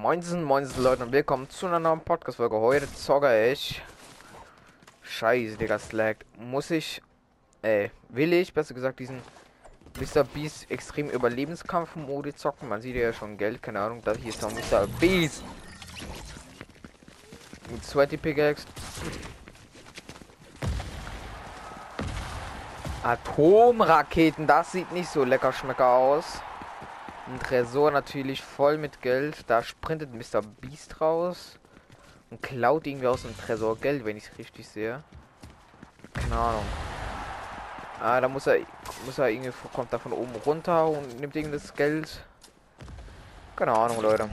Moinsen, 0.00 0.44
moinsen 0.44 0.84
Leute 0.84 1.02
und 1.02 1.10
willkommen 1.10 1.50
zu 1.50 1.66
einer 1.66 1.80
neuen 1.80 1.98
Podcast-Folge. 1.98 2.56
Heute 2.56 2.94
zocke 2.94 3.50
ich. 3.50 3.82
Scheiße, 5.02 5.56
Digga, 5.56 5.76
laggt. 5.90 6.24
Muss 6.38 6.70
ich, 6.70 7.02
äh, 7.62 7.88
will 8.08 8.32
ich, 8.32 8.54
besser 8.54 8.74
gesagt, 8.74 9.00
diesen 9.00 9.20
Mr. 9.98 10.22
Beast 10.22 10.70
extrem 10.70 11.10
Überlebenskampf-Mode 11.10 12.36
zocken. 12.36 12.68
Man 12.68 12.80
sieht 12.80 12.94
ja 12.94 13.12
schon 13.12 13.36
Geld, 13.38 13.60
keine 13.60 13.80
Ahnung. 13.80 14.00
Da 14.04 14.12
hier 14.14 14.28
ist 14.28 14.40
noch 14.40 14.52
Mr. 14.52 14.86
Beast. 15.00 15.42
Mit 17.68 17.84
Sweaty 17.84 18.18
Pickaxe. 18.18 18.68
Atomraketen, 23.02 24.46
das 24.46 24.70
sieht 24.70 24.92
nicht 24.92 25.10
so 25.10 25.24
lecker 25.24 25.52
schmecker 25.52 25.88
aus. 25.88 26.40
Ein 27.28 27.40
Tresor 27.40 27.90
natürlich 27.90 28.42
voll 28.42 28.78
mit 28.78 29.02
Geld. 29.02 29.44
Da 29.48 29.62
sprintet 29.62 30.14
Mr. 30.14 30.40
Beast 30.62 30.98
raus 31.02 31.58
und 32.30 32.42
klaut 32.42 32.86
irgendwie 32.86 33.06
aus 33.06 33.22
dem 33.22 33.36
Tresor 33.36 33.76
Geld, 33.76 34.06
wenn 34.06 34.16
ich 34.16 34.24
es 34.24 34.38
richtig 34.38 34.66
sehe. 34.66 35.02
Keine 36.14 36.34
Ahnung. 36.34 36.64
Ah, 38.00 38.18
da 38.20 38.28
muss 38.28 38.46
er 38.46 38.60
muss 39.04 39.18
er 39.18 39.28
irgendwie 39.28 39.52
kommt 39.74 39.92
da 39.92 39.98
von 39.98 40.12
oben 40.12 40.34
runter 40.46 40.88
und 40.88 41.20
nimmt 41.20 41.36
irgendwie 41.36 41.58
das 41.58 41.74
Geld. 41.74 42.24
Keine 43.56 43.72
Ahnung, 43.72 44.00
Leute. 44.00 44.30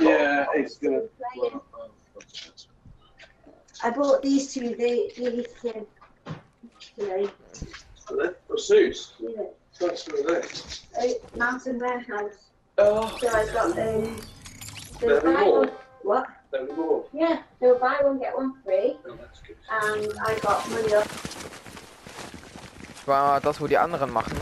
Yeah, 0.00 0.46
it's 0.54 0.78
gonna. 0.78 1.02
I 3.86 3.90
bought 3.90 4.20
these 4.20 4.52
two. 4.52 4.74
They 4.74 5.12
these 5.16 5.46
two 5.62 5.86
today. 6.96 7.28
For 8.48 8.58
suits. 8.58 9.12
Yeah. 9.20 9.42
That's 9.78 10.02
for 10.02 10.16
that. 10.26 10.78
Uh, 11.00 11.38
Mountain 11.38 11.78
Warehouse. 11.78 12.50
Oh, 12.78 13.16
So 13.20 13.28
I 13.28 13.46
got 13.52 13.78
um. 13.78 14.16
They 15.00 15.06
were 15.06 15.20
we 15.20 15.34
buy 15.34 15.42
one. 15.44 15.70
What? 16.02 16.26
there 16.50 16.64
we 16.64 16.74
go. 16.74 17.06
Yeah. 17.12 17.42
They 17.60 17.68
were 17.68 17.78
buy 17.78 17.98
one 18.02 18.18
get 18.18 18.34
one 18.36 18.54
free, 18.64 18.96
Oh, 19.06 19.14
that's 19.20 19.40
good. 19.42 19.56
and 19.70 20.12
I 20.26 20.36
got 20.40 20.68
money 20.68 20.92
off. 20.94 21.06
War 23.06 23.38
das, 23.40 23.60
wo 23.60 23.68
die 23.68 23.78
anderen 23.78 24.10
machen. 24.12 24.36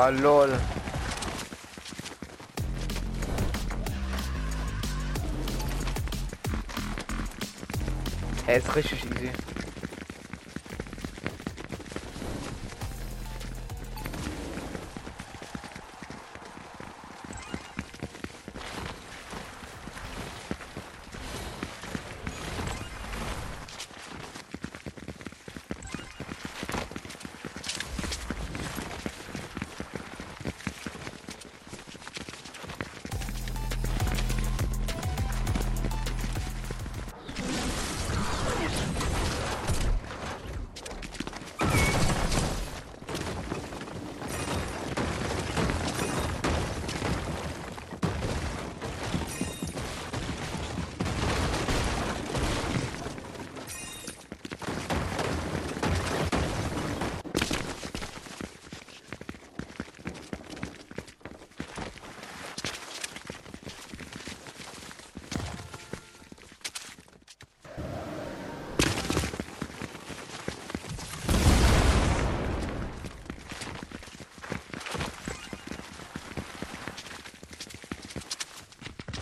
Ah, 0.00 0.10
lol. 0.10 0.48
Er 8.46 8.58
ist 8.58 8.76
richtig 8.76 9.04
easy. 9.06 9.47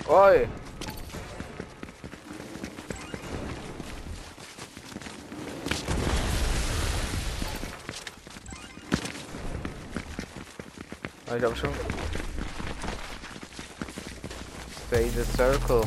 Oi. 0.08 0.48
Ich 11.28 11.38
glaube 11.38 11.56
schon. 11.56 11.70
Stay 14.86 15.02
in 15.02 15.14
the 15.14 15.24
circle. 15.24 15.84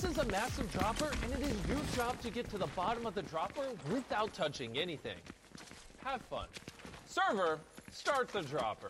This 0.00 0.12
is 0.12 0.18
a 0.18 0.24
massive 0.28 0.72
dropper, 0.72 1.10
and 1.22 1.32
it 1.34 1.40
is 1.42 1.68
your 1.68 1.78
job 1.94 2.18
to 2.22 2.30
get 2.30 2.48
to 2.50 2.56
the 2.56 2.68
bottom 2.68 3.04
of 3.04 3.14
the 3.14 3.20
dropper 3.20 3.66
without 3.92 4.32
touching 4.32 4.78
anything. 4.78 5.18
Have 6.02 6.22
fun. 6.22 6.46
Server, 7.06 7.58
start 7.92 8.28
the 8.28 8.40
dropper. 8.40 8.88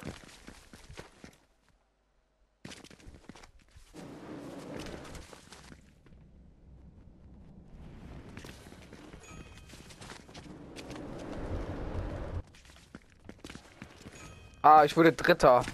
Ah, 14.62 14.84
ich 14.84 14.96
wurde 14.96 15.10
Dritter. 15.10 15.64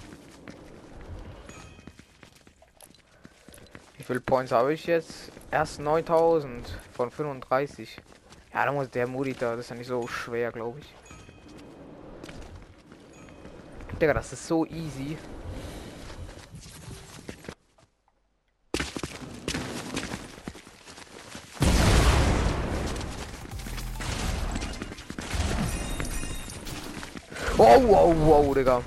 Viele 4.07 4.21
Points 4.21 4.53
habe 4.53 4.73
ich 4.73 4.87
jetzt? 4.87 5.33
Erst 5.51 5.81
9000 5.81 6.65
von 6.93 7.11
35. 7.11 7.99
Ja, 8.55 8.65
da 8.65 8.73
muss 8.73 8.89
der 8.89 9.09
Monitor, 9.09 9.57
das 9.57 9.67
ist 9.67 9.71
ja 9.71 9.77
nicht 9.77 9.89
so 9.89 10.07
schwer, 10.07 10.53
glaube 10.53 10.79
ich. 10.79 10.95
Digga, 14.01 14.15
das 14.15 14.33
ist 14.33 14.47
so 14.47 14.65
easy. 14.67 15.19
Wow, 27.57 27.83
wow, 27.89 28.15
wow, 28.17 28.55
Digga. 28.55 28.83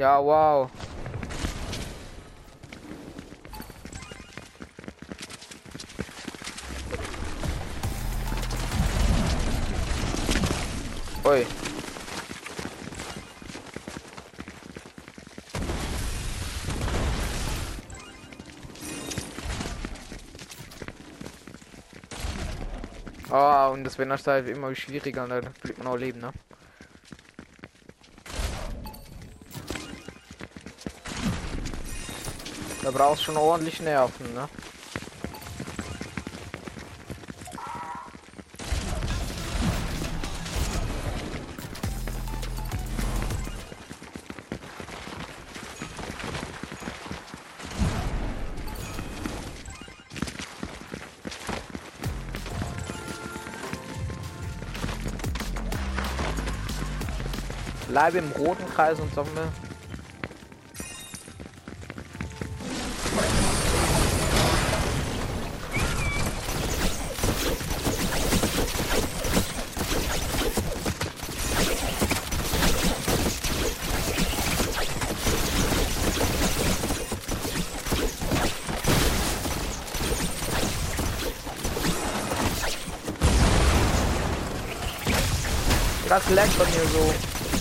Ja, 0.00 0.18
wow. 0.18 0.70
Ui. 11.26 11.46
Ah, 23.28 23.68
und 23.68 23.84
das 23.84 23.98
wird 23.98 24.26
halt 24.26 24.48
immer 24.48 24.74
schwieriger, 24.74 25.24
und 25.24 25.28
dann 25.28 25.52
bleibt 25.60 25.76
man 25.76 25.88
auch 25.88 25.96
leben, 25.98 26.20
ne? 26.20 26.32
Da 32.82 32.90
brauchst 32.90 33.24
schon 33.24 33.36
ordentlich 33.36 33.80
Nerven, 33.80 34.32
ne? 34.32 34.48
Bleibe 57.88 58.18
im 58.18 58.32
roten 58.32 58.66
Kreis 58.70 58.98
und 59.00 59.12
sammle. 59.14 59.52
Das 86.26 86.34
leckt 86.34 86.58
bei 86.58 86.64
mir 86.64 86.86
so. 86.92 87.59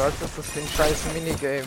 Was 0.00 0.14
ist 0.14 0.22
das 0.22 0.46
für 0.46 0.60
ein 0.60 0.68
scheiß 0.78 0.96
Minigame? 1.12 1.66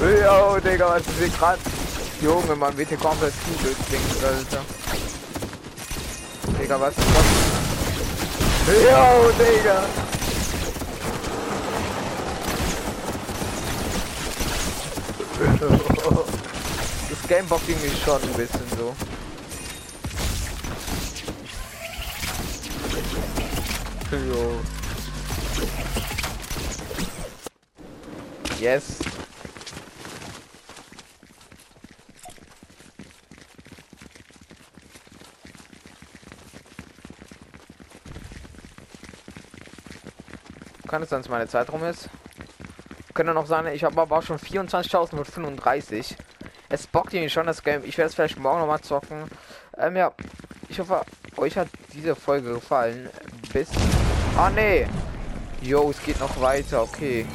Yo, 0.00 0.60
Digga, 0.60 0.88
was 0.88 1.00
ist 1.00 1.18
hier 1.18 1.28
gerade? 1.30 1.58
Junge, 2.22 2.54
man 2.54 2.76
wird 2.76 2.90
hier 2.90 2.98
komplett 2.98 3.32
zugedingt, 3.44 4.22
Alter. 4.22 4.64
Digga, 6.60 6.80
was 6.80 6.90
ist 6.90 7.06
das? 7.16 7.26
Yo, 8.84 9.32
Digga! 9.40 9.84
Das 17.10 17.28
Game 17.28 17.46
bockt 17.48 17.68
irgendwie 17.68 17.96
schon 18.04 18.22
ein 18.22 18.32
bisschen 18.34 18.68
so. 18.78 18.94
Jo. 24.12 24.60
Yes. 28.60 29.00
Kann 40.86 41.02
es 41.02 41.10
sein, 41.10 41.20
dass 41.22 41.28
meine 41.28 41.48
Zeit 41.48 41.70
rum 41.72 41.82
ist? 41.82 42.08
Könnte 43.12 43.34
noch 43.34 43.46
sein, 43.46 43.66
ich 43.74 43.82
habe 43.82 44.00
aber 44.00 44.22
schon 44.22 44.38
24.035. 44.38 46.14
Es 46.68 46.86
bockt 46.86 47.12
irgendwie 47.12 47.30
schon 47.30 47.46
das 47.46 47.64
Game. 47.64 47.82
Ich 47.84 47.98
werde 47.98 48.08
es 48.08 48.14
vielleicht 48.14 48.38
morgen 48.38 48.60
noch 48.60 48.66
mal 48.68 48.80
zocken. 48.80 49.24
Ähm, 49.76 49.96
ja, 49.96 50.12
ich 50.68 50.78
hoffe, 50.78 51.04
euch 51.38 51.56
hat 51.56 51.68
diese 51.92 52.14
Folge 52.14 52.54
gefallen. 52.54 53.08
Bis. 53.52 53.68
Ah, 54.36 54.50
nee. 54.50 54.86
Jo, 55.62 55.90
es 55.90 56.02
geht 56.02 56.20
noch 56.20 56.40
weiter. 56.40 56.82
Okay. 56.82 57.26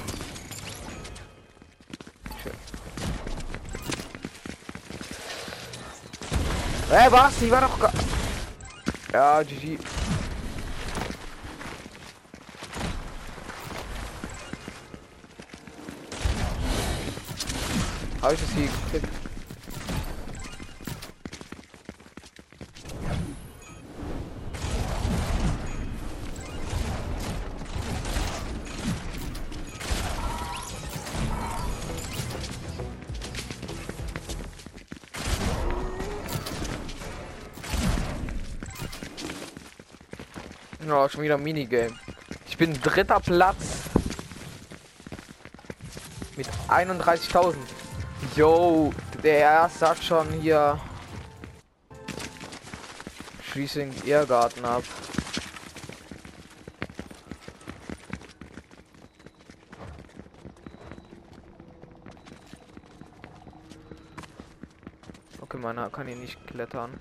Hey, 6.89 7.12
was? 7.12 7.42
Ich 7.42 7.50
war 7.50 7.62
doch. 7.62 7.89
Ja, 9.13 9.42
GG. 9.44 9.77
Habe 18.22 18.34
ich 18.34 18.39
das 18.39 18.50
hier 18.51 18.67
gekriegt? 18.91 19.30
Ja, 40.88 41.07
schon 41.07 41.21
wieder 41.21 41.38
Minigame. 41.38 41.93
Ich 42.47 42.57
bin 42.57 42.73
dritter 42.73 43.19
Platz. 43.19 43.83
Mit 46.35 46.47
31.000. 46.67 47.55
Yo, 48.35 48.91
der 49.23 49.38
erste 49.38 49.89
hat 49.89 50.03
schon 50.03 50.27
hier. 50.41 50.79
Schließing 53.51 53.93
Irrgarten 54.05 54.65
ab. 54.65 54.83
Okay, 65.41 65.57
meiner 65.57 65.89
kann 65.91 66.07
hier 66.07 66.15
nicht 66.15 66.47
klettern. 66.47 67.00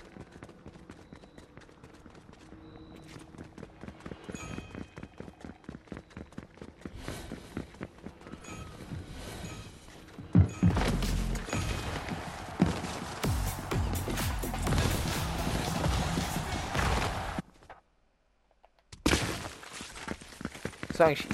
Ist 21.00 21.06
eigentlich 21.06 21.26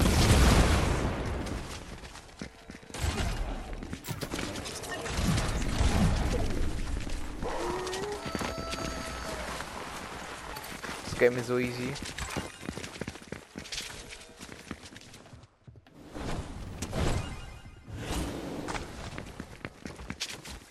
Das 11.05 11.19
Game 11.19 11.39
ist 11.39 11.47
so 11.47 11.59
easy. 11.59 11.95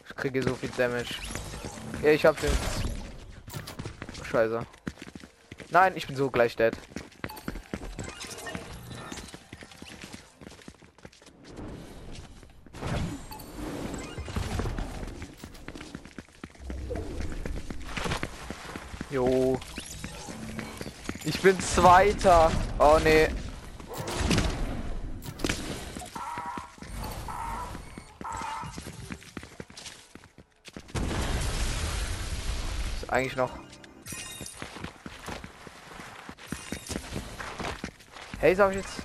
Ich 0.08 0.16
kriege 0.16 0.44
so 0.44 0.54
viel 0.54 0.70
Damage. 0.78 1.16
Ja, 2.04 2.12
ich 2.12 2.24
hab 2.26 2.40
den. 2.40 2.52
Scheiße. 4.30 4.66
Nein, 5.72 5.94
ich 5.96 6.06
bin 6.06 6.16
so 6.16 6.30
gleich 6.30 6.56
dead. 6.56 6.78
Jo. 19.12 19.60
Ich 21.24 21.40
bin 21.42 21.60
Zweiter. 21.60 22.52
Oh 22.80 22.98
nee. 23.04 23.28
Ist 33.02 33.10
eigentlich 33.10 33.36
noch. 33.36 33.52
Hey, 38.40 38.56
sag 38.56 38.72
ich 38.72 38.78
jetzt. 38.78 39.02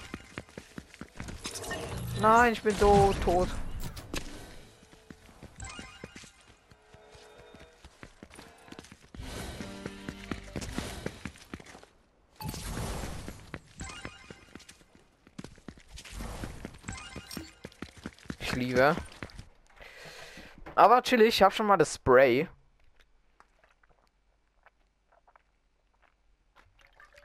Nein, 2.20 2.52
ich 2.52 2.62
bin 2.62 2.76
so 2.76 3.14
tot. 3.24 3.48
Liebe. 18.80 18.96
Aber 20.74 21.02
chillig, 21.02 21.28
ich 21.28 21.42
habe 21.42 21.54
schon 21.54 21.66
mal 21.66 21.76
das 21.76 21.96
Spray. 21.96 22.48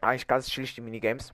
Eigentlich 0.01 0.27
ganz 0.27 0.47
chillig 0.47 0.75
die 0.75 0.81
Minigames. 0.81 1.33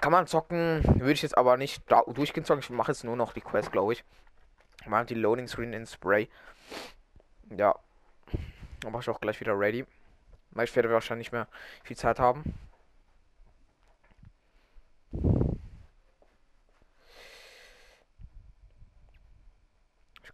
Kann 0.00 0.12
man 0.12 0.26
zocken, 0.26 0.82
würde 0.84 1.12
ich 1.12 1.22
jetzt 1.22 1.36
aber 1.36 1.56
nicht 1.56 1.82
durchgehen 1.90 2.44
zocken. 2.44 2.62
Ich 2.62 2.70
mache 2.70 2.92
jetzt 2.92 3.04
nur 3.04 3.16
noch 3.16 3.32
die 3.32 3.40
Quest, 3.40 3.72
glaube 3.72 3.92
ich. 3.92 4.04
Mal 4.86 5.04
die 5.04 5.14
Loading 5.14 5.48
Screen 5.48 5.72
in 5.72 5.86
Spray. 5.86 6.28
Ja. 7.50 7.74
Dann 8.80 8.92
mache 8.92 9.02
ich 9.02 9.10
auch 9.10 9.20
gleich 9.20 9.40
wieder 9.40 9.58
ready. 9.58 9.84
Ich 10.62 10.76
werde 10.76 10.90
wahrscheinlich 10.90 11.26
nicht 11.26 11.32
mehr 11.32 11.48
viel 11.82 11.96
Zeit 11.96 12.18
haben. 12.18 12.54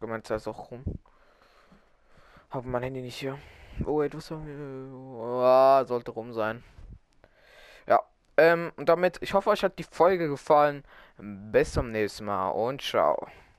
Meine 0.06 0.22
Zeit 0.22 0.46
auch 0.48 0.70
rum. 0.70 0.84
Habe 2.50 2.68
mein 2.68 2.82
Handy 2.82 3.00
nicht 3.00 3.16
hier. 3.16 3.38
Oh, 3.86 4.02
etwas. 4.02 4.30
Oh, 4.30 5.84
sollte 5.84 6.10
rum 6.10 6.32
sein. 6.32 6.62
Ja. 7.86 8.00
Ähm, 8.36 8.72
und 8.76 8.88
damit, 8.88 9.18
ich 9.22 9.34
hoffe, 9.34 9.50
euch 9.50 9.62
hat 9.64 9.78
die 9.78 9.84
Folge 9.84 10.28
gefallen. 10.28 10.84
Bis 11.18 11.72
zum 11.72 11.90
nächsten 11.90 12.24
Mal 12.26 12.50
und 12.50 12.82
ciao. 12.82 13.28